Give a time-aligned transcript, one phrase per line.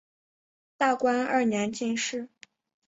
[0.77, 2.27] 大观二年进士。